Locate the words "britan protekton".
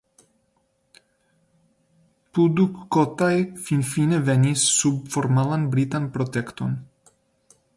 5.77-6.75